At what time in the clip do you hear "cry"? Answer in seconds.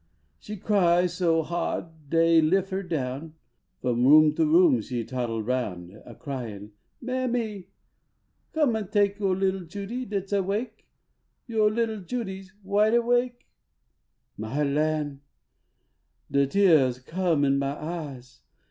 0.57-1.05